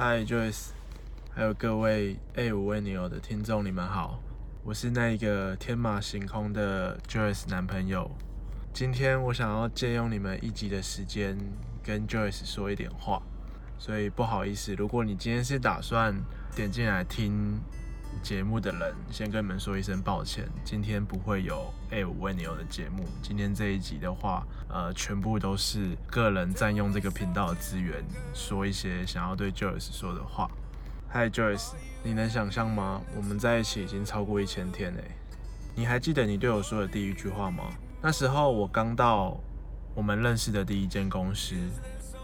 [0.00, 0.68] Hi Joyce，
[1.34, 4.22] 还有各位 A 五位女友的听众，你们好，
[4.62, 8.08] 我是那个天马行空的 Joyce 男朋友。
[8.72, 11.36] 今天我想要借用你们一集的时间
[11.82, 13.20] 跟 Joyce 说一点话，
[13.76, 16.14] 所以不好意思，如果你今天是打算
[16.54, 17.60] 点进来听。
[18.22, 23.04] 节目的人先跟你们说一声抱歉，今天不会有 A 五为你有的节目。
[23.22, 28.04] 今天这一集的话，呃，全部都是个人占用这个频道的资源，
[28.34, 30.50] 说一些想要对 Joyce 说的话。
[31.12, 33.00] Hi Joyce，你能想象吗？
[33.16, 35.04] 我们在一起已经超过一千天嘞。
[35.74, 37.64] 你还记得你对我说的第一句话吗？
[38.02, 39.38] 那时候我刚到
[39.94, 41.54] 我们认识的第一间公司，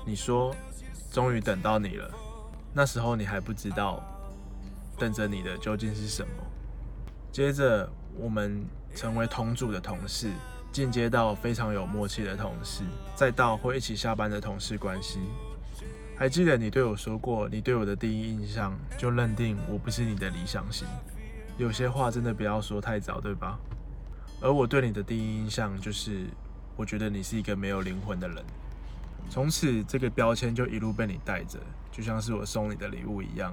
[0.04, 0.54] 你说
[1.10, 2.10] 终于等到你了。
[2.72, 4.02] 那时候你还不知道。
[4.98, 6.44] 等着你的究竟是什么？
[7.32, 10.30] 接着，我们成为同组的同事，
[10.70, 15.18] 进阶到非常有默契的同事，再到会一起下班的同事关系。
[16.16, 20.86] 还记得你对我说过，你对我的第一印象就认定我不是你的理想型。
[21.58, 23.58] 有些话真的不要说太早，对吧？
[24.40, 26.26] 而我对你的第一印象就是，
[26.76, 28.44] 我觉得你是一个没有灵魂的人。
[29.28, 31.58] 从此，这个标签就一路被你带着，
[31.90, 33.52] 就像是我送你的礼物一样。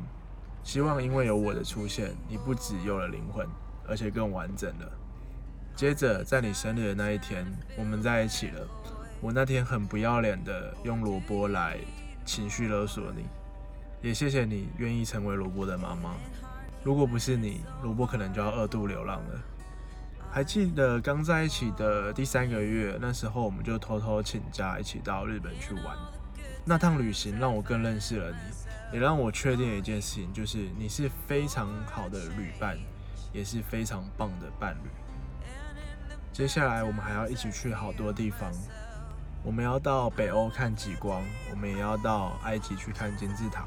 [0.64, 3.48] 希望因为有我的出现，你不只有了灵魂，
[3.88, 4.92] 而且更完整了。
[5.76, 7.46] 接着，在你生日的那一天，
[7.78, 8.68] 我们在一起了。
[9.20, 11.78] 我那天很不要脸的用萝卜来
[12.26, 13.26] 情绪勒索你，
[14.02, 16.16] 也谢谢你愿意成为萝卜的妈妈。
[16.84, 19.42] 如果不是你，萝卜可能就要二度流浪了。
[20.32, 25.98] 还记得刚在一起的第三个月，那时候我们就偷偷请假一起到日本去玩。
[26.66, 28.38] 那趟旅行让我更认识了你。
[28.94, 32.78] 也让我确定一件事情，就是你是非常好的旅伴，
[33.32, 34.90] 也是非常棒的伴侣。
[36.34, 38.52] 接下来我们还要一起去好多地方，
[39.44, 43.66] 我们要到北欧看极光，我们也要到埃及去看金字塔，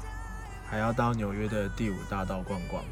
[0.67, 2.83] 还要到纽约的第五大道逛逛。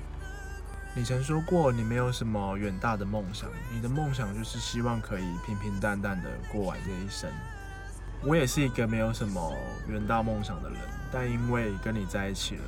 [0.96, 7.32] 你曾说过你没有什么远大的梦想，你的梦想就是希望可以平平淡淡的过完这一生。
[8.26, 9.54] 我也是一个没有什么
[9.90, 10.80] 远大梦想的人，
[11.12, 12.64] 但因为跟你在一起了，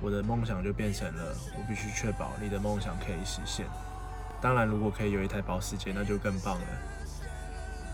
[0.00, 3.64] 我的梦想就变成了我必须确保你的梦想可以实现。
[4.40, 6.66] 当然，如果可以有一台保时捷，那就更棒了。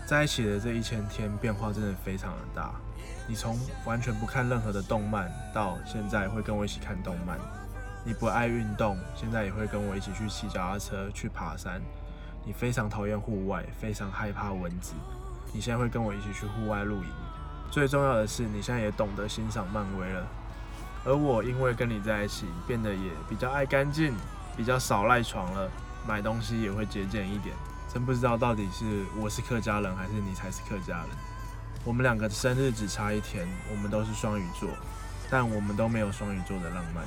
[0.07, 2.73] 在一起的这一千天，变化真的非常的大。
[3.27, 3.55] 你从
[3.85, 7.37] 完全不看任何的动漫，到现在会跟我一起看动漫；
[8.03, 11.79] 你不爱运动，现在也会跟我一起去骑脚踏车、去爬山。
[12.43, 14.93] 你非常讨厌户外，非常害怕蚊子。
[15.51, 17.09] 你现在会跟我一起去户外露营，
[17.71, 20.27] 最重要的是，你现在也懂得欣赏漫威了。
[21.05, 24.13] 而我因为跟你在一起，变得也比较爱干净，
[24.57, 25.69] 比较少赖床了，
[26.07, 27.55] 买东西也会节俭一点。
[27.93, 31.09] 真不知道到底是我是客家人，还是你才是客家人。
[31.83, 34.69] 我们两个的生日只差一天，我们都是双鱼座，
[35.29, 37.05] 但我们都没有双鱼座的浪漫。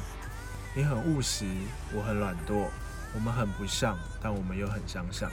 [0.74, 1.44] 你很务实，
[1.92, 2.68] 我很懒惰，
[3.14, 5.28] 我们很不像，但我们又很相像。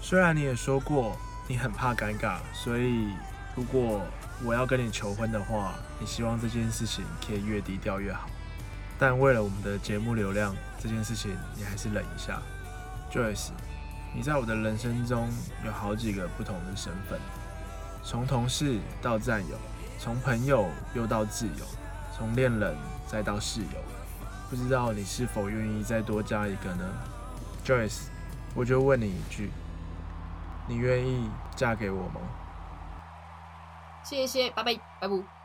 [0.00, 1.16] 虽然你也说过。
[1.48, 3.08] 你很怕尴尬，所以
[3.54, 4.00] 如果
[4.44, 8.28] 我要跟你求婚的话，你希望这件事情可以越低调越好。
[8.98, 12.40] 但为了我们的节目流量，这件事情你还是忍一下。
[13.10, 13.50] Joyce，
[14.14, 15.28] 你在我的人生中
[15.66, 17.18] 有好几个不同的身份，
[18.04, 19.56] 从同事到战友，
[19.98, 21.66] 从朋友又到挚友，
[22.16, 22.74] 从恋人
[23.06, 23.82] 再到室友，
[24.48, 26.84] 不知道你是否愿意再多加一个呢
[27.66, 28.04] ？Joyce，
[28.54, 29.50] 我就问你一句。
[30.72, 32.20] 你愿意嫁给我吗？
[34.02, 35.41] 谢谢，拜拜，拜拜。